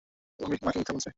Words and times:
ওর 0.39 0.47
মাকে 0.65 0.77
মিথ্যা 0.79 0.93
বলেছে। 0.93 1.09